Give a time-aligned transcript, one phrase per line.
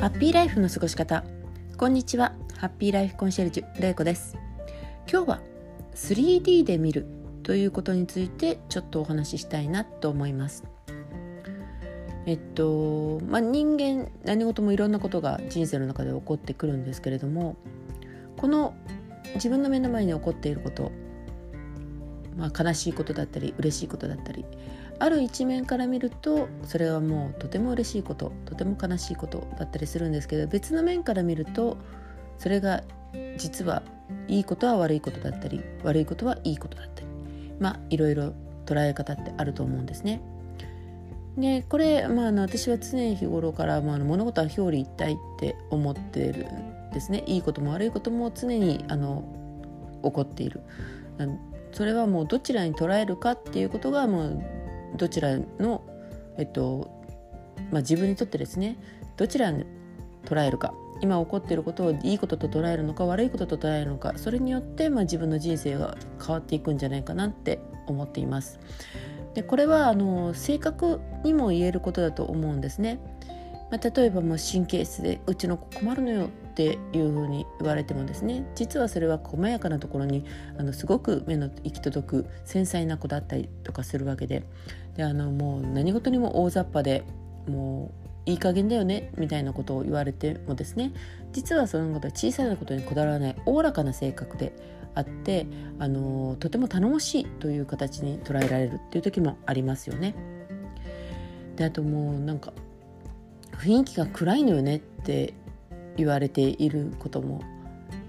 [0.00, 1.24] ハッピーライフの過ごし方。
[1.76, 2.32] こんにちは。
[2.56, 4.34] ハッピーライフコンシェルジュれいこです。
[5.06, 5.40] 今日は
[5.94, 7.04] 3D で見る
[7.42, 10.64] ということについてちょっとお話ししたいなと思います。
[12.24, 17.56] えっとまあ人間何事もいろんなことが人生の中で起こってくるんですけれども
[18.38, 18.72] この
[19.34, 20.92] 自分の目の前に起こっていること
[22.38, 24.46] まあ、悲しいことだったり嬉しいことだったり
[25.00, 31.78] ある一面から見るとそれはもうとても嬉しいこととても悲しいことだったりするんですけど別の面から見ると
[32.38, 32.82] それが
[33.38, 33.82] 実は
[34.28, 37.06] いいことは悪いことだったり悪いことはいいことだったり
[37.58, 38.34] まあいろいろ
[38.66, 40.20] 捉え方ってあると思うんですね。
[41.36, 49.24] でこれ、まあ、あの私は常日頃から、まあ、物事は表裏一体って思ってるんですねいいことも悪いことも常にあの
[50.02, 50.60] 起こっている
[51.72, 54.42] それはもうどちらに捉えるかっていうことがもう
[54.96, 55.82] どちらの、
[56.38, 56.90] えっと
[57.70, 58.78] まあ、自分にとってですね
[59.16, 59.64] どちらに
[60.24, 68.60] 捉えるか今起こっていることをいいことと捉えるのか悪いことと捉えるのかそれによって、まあ、自分の人生が変わっていくんじゃないかなって思っています。
[69.34, 72.98] でこれはあの性格にも言えることだと思うんですね。
[73.70, 80.24] まあ、例えばもう神経質でうちの子困るのよっていうふうに言われてもですね実はそれは細やかなところに
[80.58, 84.42] あのすごく目の行き届く繊細な子だったりとかするわけで
[84.96, 87.04] であのもう何事にも大雑把で
[87.46, 87.92] も
[88.26, 90.92] ういい加減だよねみたいなことを言われてもですね
[91.32, 94.52] 実はそのことは小さなことにこだわらないおおらかな性格で
[94.94, 95.46] あって
[95.78, 100.14] あのとても頼もしいという形に捉えられるっていう時もありますよね。
[101.56, 102.52] であともうなんか
[103.60, 105.34] 雰囲気が暗いのよねって
[105.96, 107.42] 言われていることも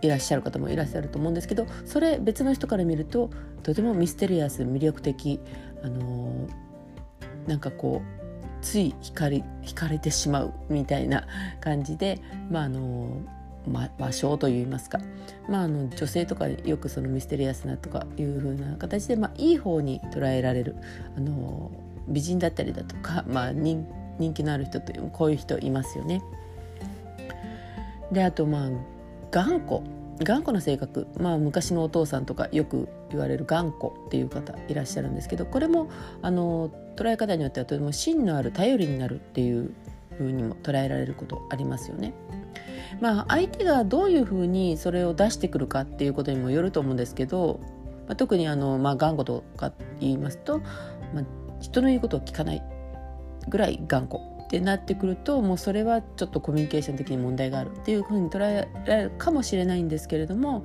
[0.00, 3.30] いらっしゃる方もいらっしゃると思うんですけどそれ別の人から見ると
[3.62, 5.40] とてもミステリアス魅力的
[5.82, 8.22] あのー、なんかこう
[8.64, 11.26] つい惹かれ惹かれてしまうみたいな
[11.60, 12.20] 感じで
[12.50, 13.22] まああの
[13.64, 14.98] ま、魔性といいますか、
[15.48, 20.74] まあ、あの女性とかよくそのミステリアスなとかいう風な形で、まあ、いい方に捉えられる
[21.16, 21.70] あの
[22.08, 23.86] 美人だったりだとか、まあ、人
[24.18, 26.22] 人気のある人というこういう人いますよね。
[28.10, 28.70] であとまあ
[29.30, 29.80] 頑固
[30.22, 35.88] 頑固な性格、まあ、昔のお父さんとかよく言われる頑固っていう方いらっしゃるんですけどこれも
[36.20, 39.72] あの捉え方によってはとても芯のある頼りになるっていう
[40.16, 42.12] ふうにも捉えられることありますよね。
[43.00, 47.60] まあ、相手がどういうふうにそれを出してくるかっていうことにもよると思うんですけど、
[48.06, 50.58] まあ、特にあの、まあ、頑固とか言いますと、
[51.14, 51.24] まあ、
[51.60, 52.62] 人の言うことを聞かない
[53.48, 60.64] ぐらい頑固ってなってくるともうそれはちょっとコミュニケーション的に問題があるっていうふうに捉えられるかもしれないんですけれども、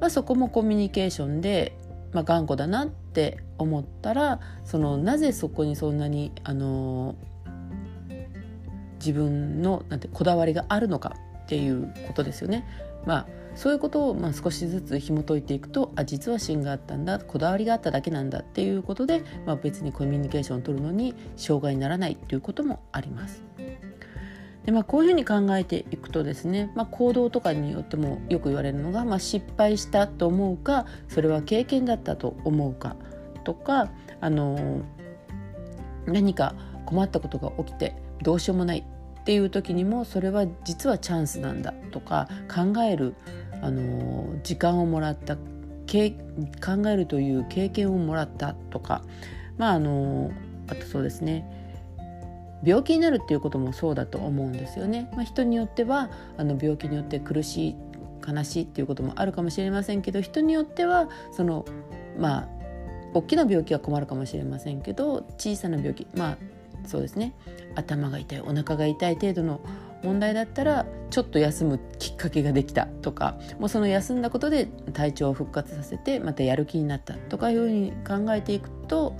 [0.00, 1.78] まあ、そこもコミュニケーションで、
[2.12, 7.16] まあ、頑固だなって思ったらそのなぜそこにそんなにあの
[8.98, 11.14] 自分のなんてこだわりがあるのか
[11.44, 12.66] っていうことですよね。
[13.06, 23.42] まあそういうことをまあ少しずつ紐解いていくとあ実は芯があったんだこだわりがあっただけなんだっていうことで、まあ、別にコミュニケーションを取るのに障害にならないということもあります。
[24.64, 32.96] でまあ、こういうふうに考えていくとですね、まあ、行動とかによってもよく言われるのが、まあ、失敗したと思うかそれは経験だったと思うか
[33.44, 33.90] とか
[34.22, 34.80] あの
[36.06, 36.54] 何か
[36.86, 43.14] 困ったことが起きてどうしようもないっていう時にもそれは実はチャンスなんだとか考える
[43.64, 45.40] あの時間をもらった考
[45.92, 49.02] えるという経験をもらったとか
[49.56, 50.30] まああの
[50.68, 51.50] あとそうですね
[52.62, 55.10] 病気になるっていうこともそうだと思うんですよね。
[55.12, 57.76] まあ、人によってはあの病気によって苦しい
[58.26, 61.64] 悲しいっていうこともあるかもしれませんけど人によってはその
[62.18, 62.48] まあ
[63.12, 66.38] 大きな病気は困るかもしれませんけど小さな病気まあ
[66.86, 67.34] そうですね
[67.74, 69.60] 頭が痛いお腹が痛い程度の
[70.04, 79.16] 問題だったらちょっと休むきっかけができたとかもうその休んだことで体調を復活させてまたやる気になったとかいうふうに考えていくと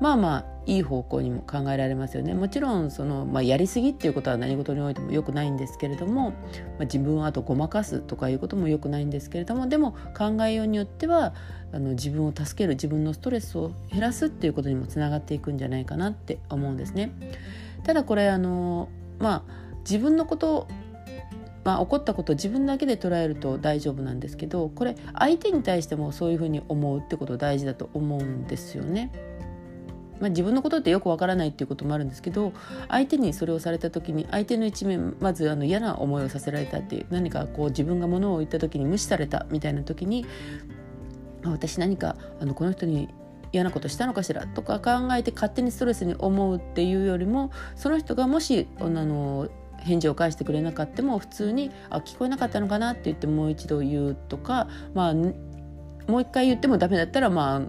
[0.00, 6.36] まあまあいい方向にも考えられますよねもちろんその、まあ、やりすぎっていうことは何事においても良くないんですけれども、ま
[6.80, 11.34] あ、自分をあとごまかすとかいうことも良くないんですけれどもでも考えようによっては
[11.72, 17.12] あの自分を助ける自分のストレスを減らすっていうことにもつながっていくんじゃないかなって思うんですね。
[17.82, 18.88] ただこれあの
[19.18, 20.68] まあ自分のこと
[21.64, 29.12] まあ、起こったことを自分だけで捉えると大丈夫なんですけどこれ相手に対してもそういうふうに思うってこと大事だと思うんですよね。
[30.20, 32.52] まあ、自分のことってよくわからないっていうこともあるんですけど
[32.88, 40.24] 相手にそれをされた時に相手の一面まずあの嫌な思いをさせられたっていう何かこう自分が物を言った時に無視されたみたいな時に
[41.44, 43.08] 私何かあのこの人に
[43.52, 49.48] 嫌なことしたのかしらとか考えて勝手にストレスに思うっていうよりもその人がもしあの
[49.82, 57.60] 返事を返してくれなかったも普通に「あ聞こえなかったのかな」って言ってもう一度言うとかまあもう一回言ってもダメだったらまあ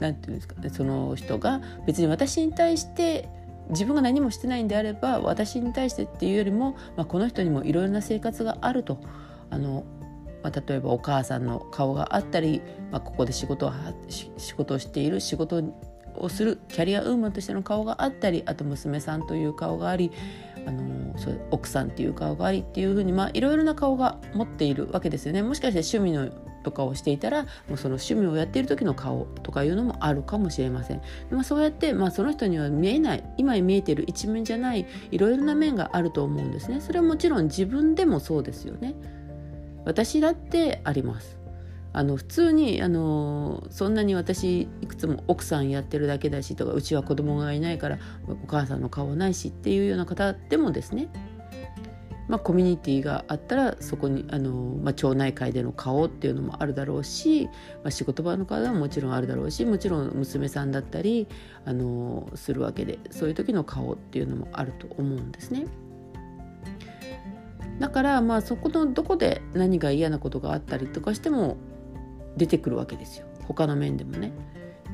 [0.00, 3.28] なんていうんですかねその人が別に私に対して
[3.70, 8.98] 自分が何もしてないんであれば私に対してっていうよりも、まあ、この人にもいろいろな生活があると。
[9.50, 9.84] あの、
[10.42, 12.60] まあ、例えばお母さんの顔があったり、
[12.90, 13.72] まあ、ここで仕事を
[14.08, 15.62] 仕事をしている仕事
[16.16, 20.10] をするキャリアウーマンとしての顔があったりあと娘さんという顔があり
[20.66, 25.42] あのそう奥さんっていう顔がありっていうふうにいろいろな顔が持っているわけですよね。
[25.42, 31.02] もしかして趣味のとかをしていたらもうその趣味をやっている時の顔とかいうのもあるかもしれません。
[31.30, 36.80] まあ、そうやって、まあ、その人には見えない今見えている一面じゃないいろいろな面があると思うんですね。
[36.80, 38.94] それはもちろん自分でもそうですよね。
[39.84, 41.43] 私だってあります。
[41.94, 47.98] あの普通にあのそんなに私いくつも奥さんやってるだけだしとかうちは子供がいないから
[48.28, 51.08] お母さんの顔ないしっていうような方でもですね
[52.26, 54.50] まあ、コミュニティがあったらそこにあの、
[54.82, 57.44] まあ、町内会での顔っていうのもあるだろうし、
[57.82, 61.28] まあ、仕事場の顔はもちろんあるだろうしもちろん娘さんだったり
[61.66, 65.66] あのするわけでそういう時の顔っていうのもあると思うんですね。
[67.78, 71.56] だからまあそこのどこで何が嫌なことがあったりとかしても
[72.36, 74.32] 出てくるわけですよ他の面でもね。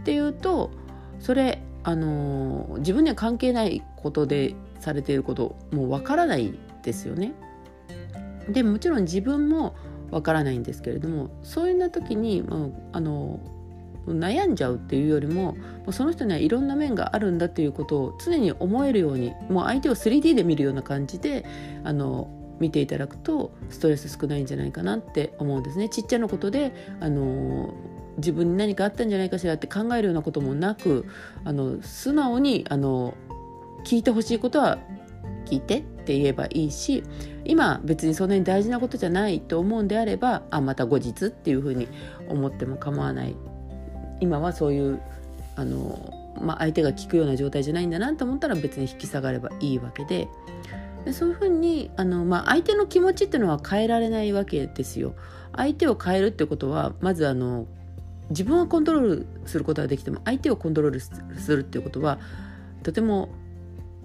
[0.00, 0.70] っていうと
[1.18, 7.32] それあの自分には関係ないことでされていることもうわからないですよね。
[8.48, 9.74] でもちろん自分も
[10.10, 13.38] わからないんですけれどもそういうな時に、まあ、あの
[14.06, 15.56] 悩んじゃうっていうよりも
[15.90, 21.44] その人にはいろんな面があるんだっていうことを常に思えるようにもう相手を 3D で見るような感じで
[21.84, 22.28] あの
[22.60, 25.88] 見ていただくとストレス少ないんじゃないかなって思うんですね。
[25.88, 27.74] ちっちゃなことであの
[28.18, 31.06] 自分に何かあったんじゃないかしらって考えるようなこともなく
[31.44, 33.14] あの素直にあの
[33.84, 34.78] 聞いてほしいことは
[35.46, 37.02] 聞いてって言えばいいし
[37.44, 41.88] 今別にそんなに大事なことじゃないと思うんであればあまた後日っていうふうに
[42.28, 43.34] 思っても構わない
[44.20, 45.00] 今はそういう
[45.56, 50.28] あの、まあ、相手が聞くような状態じゃないんだなと思ったら別に引き下がればいいわけで
[51.04, 55.14] でそういうふうにあの、まあ、相手の気持ちっていうのは変えられないわけですよ。
[55.56, 57.66] 相手を変えるってことはまずあの
[58.30, 61.10] 自分をコントロールすることはできても相手をコントロールす
[61.54, 62.20] るっていうことは
[62.82, 63.30] とても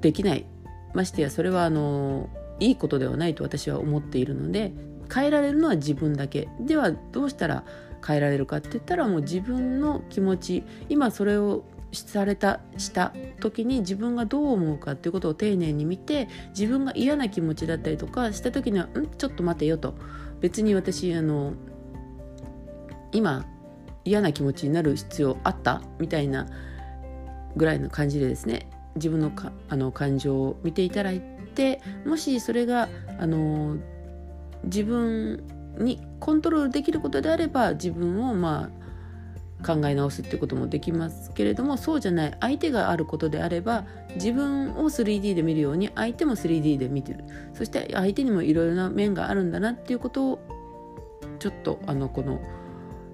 [0.00, 0.44] できない
[0.92, 2.28] ましてやそれはあの
[2.58, 4.72] いいことではないと私は思っているので
[5.12, 7.64] 変えられるのは自分だけではどうしたら
[8.06, 19.94] 変えられるかって言ったらもう自分の気持ち今それをされたした時に自分がどう思うかっていうことを丁寧に見て自分が嫌な気持ちだったりとかした時には「んちょっと待てよ」と。
[20.40, 21.52] 別に私あの
[23.12, 23.44] 今
[24.04, 25.82] 嫌な気持ちになる必要あった？
[25.98, 26.46] みたいな
[27.56, 31.20] ぐらいの感じでですね自分のかあの感情を見ていただい
[31.54, 32.88] てもしそれが
[33.18, 33.76] あの
[34.64, 35.42] 自分
[35.78, 38.79] にコントロールできることであれば自分をまあ
[39.64, 43.84] 考え直すっていうこともできますけれどもそうじゃない相手があることであれば
[44.14, 47.24] 自分を 3D で見るように相手も 3D で見てる
[47.54, 50.38] そして相手にもいろいろな面があるんだなっていうことを
[51.38, 52.40] ちょっとあのこの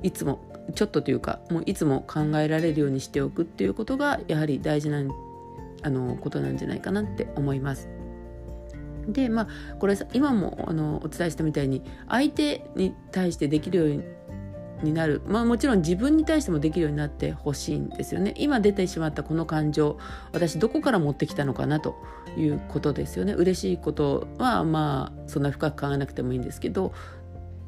[0.03, 0.41] いつも
[0.75, 5.03] ちょっとというかもういつも考えられるようにしておくっていうことがやはり大事な
[5.83, 7.89] あのことなんじゃないかなって思います。
[9.09, 9.49] でまあ
[9.79, 14.03] これ今もあのお伝えしたみたいに相手に対してできるように
[14.83, 15.23] になる。
[15.27, 18.35] まあもちろん自分に対してもできるようになってほしいんですよね。
[18.37, 19.99] 今出てしまったこの感情
[20.33, 21.97] 私どこから持ってきたのかなと
[22.37, 23.33] いうことですよね。
[23.33, 26.93] 嬉しいことはまあそんな深く考えなくてもいいんですけど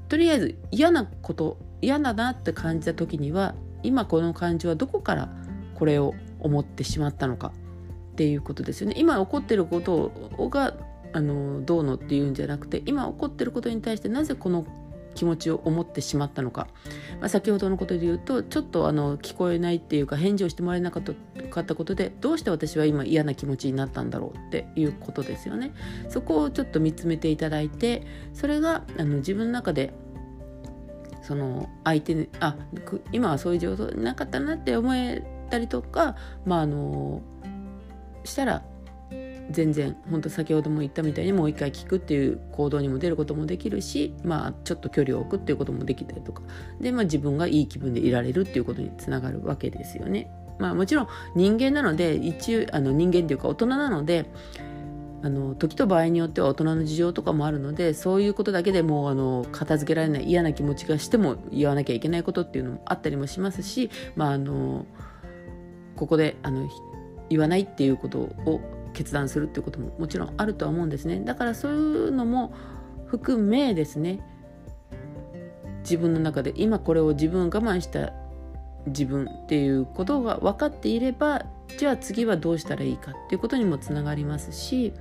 [0.08, 5.28] とりあえず嫌なこと嫌だなって感じた時には今この感情はどこから
[5.74, 7.52] これを思ってしまったのか
[8.12, 8.94] っていうことですよね。
[8.98, 10.10] 今起こってること
[10.50, 10.74] が
[11.12, 14.66] あのどうのっていうんじゃなくて今起こってることに対してなぜこの
[15.18, 16.68] 気持ちを思ってしまったのか、
[17.18, 25.72] まあ、先ほどのことで言うとちょっとあの聞こえないっていうか返事をしてもらえなかったことでどうして私は今嫌な気持ちになったんだろうっていうことですよね。
[26.08, 29.92] そこをちょっと見つめていただいてそれがあの自分の中で
[31.22, 32.54] その相手にあ
[33.10, 36.14] 今はそういう状況なかったなって思えたりとか
[36.46, 37.22] まああの
[38.22, 38.62] したら
[39.50, 46.42] 全然本当先ほども言ったみたいにもう一回聞くっていう行動にも出ることもできるしまあちょっと距離を置くっていうこともできたりとか
[46.80, 50.30] で、まあ、自分がいい気分でいられるっていうことにつながるわけですよね。
[50.58, 54.26] まあもちろん人間なので一応あの人間っていうか大人なので
[55.22, 64.86] あの時と場合によっては大人の事情とかもあるのでそういうことだけでもうあの片付けられない嫌な気持ちがしても言わなきゃいけないことっていうのもあったりもしますしまああの
[65.96, 66.68] ここであの
[67.28, 68.60] 言わないっていうことを
[68.92, 71.20] 決断するっていうことももちろんあるとは思うんですね。
[71.20, 72.52] だからそういうのも
[73.06, 74.20] 含めですね。
[75.80, 78.12] 自分の中で今これを自分我慢した
[78.86, 81.46] 自分っていうことが分かっていれば
[81.78, 84.92] じゃあ次はどうしたらいいかっていうことにもつながりますし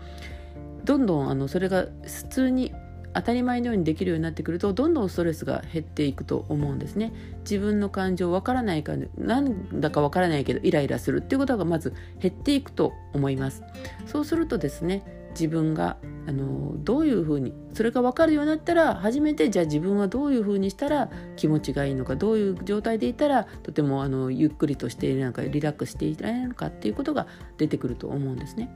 [0.84, 2.74] どんどんあのそれが普通に
[3.17, 13.63] 当たり前のようにできるようになってくるとどんどんストレスが減っていくと思うんですね自分の感情わからないかなんだかわからないけどイライラするっていうことがまず減っていくと思います
[14.05, 15.97] そうするとですね自分が
[16.27, 28.69] あのどういうふうにそれが分かるようになったら初めてじゃあ自分はどういうふうにしたら気持ちがいいのかどういう状態でいたらとてもあのゆっくりとしているのかリラックスしていられるのかっていうことが出てくると思うんですね。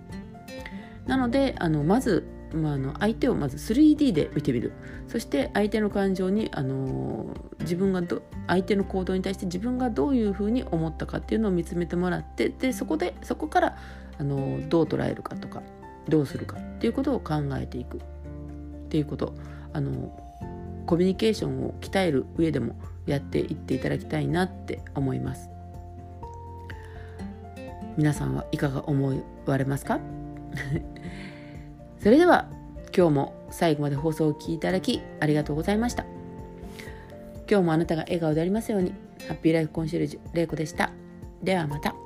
[1.08, 4.74] なのであのまずまあ、あの相手をまず 3D で見てみる。
[5.08, 13.78] そして相手の感情に、あの自分がど相手の行動に対して自分がどういうふうに思ったかっていうのを見つめてもらってでそこでそこから、
[14.18, 15.64] あのどう捉えるかとか
[16.08, 17.98] どうするかっていうことを考えていく。
[17.98, 18.02] っ
[18.90, 19.34] ていうこと。
[19.74, 20.18] あの
[20.86, 25.50] コミュニケーションを鍛える上でもやっていっていただきたいなって思います。
[27.98, 30.00] 皆さんはいかが思われますか？
[32.02, 32.50] それでは
[32.96, 36.06] 今日も最後まで放送を聞いていただきありがとうございました。
[37.50, 38.94] 今日もあなたが笑顔でありますように
[39.28, 40.92] ハッピーライフコンシェルジュ玲子でした。
[41.44, 42.01] ではまた。